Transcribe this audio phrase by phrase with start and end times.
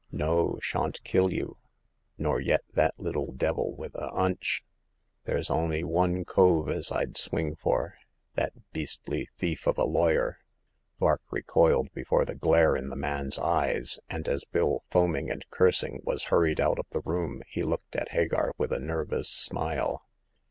[0.11, 1.57] No; shawn't kill you,
[2.17, 4.63] nor yet that little d 1 with th' 'unch.
[5.25, 7.93] There's on'y one cove as Fd swing for—
[8.35, 10.39] that beastly thief of a lawyer!"
[10.99, 16.01] Vark recoiled before the glare in the man's eyes; and as Bill, foaming and cursing,
[16.03, 20.07] was hurried out of the room, he looked at Hagar with a nervous smile.